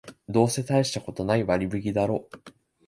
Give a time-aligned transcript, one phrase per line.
[0.27, 2.53] どうせたいしたことない割引だろう